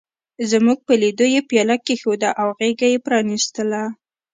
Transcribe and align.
زموږ 0.49 0.77
په 0.87 0.93
لیدو 1.01 1.25
یې 1.33 1.41
پياله 1.49 1.75
کېښوده 1.85 2.29
او 2.41 2.47
غېږه 2.57 2.87
یې 2.93 2.99
پرانستله. 3.05 3.81